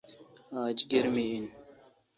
آج 0.61 0.77
گرمی 0.91 1.21
این۔ 1.31 1.45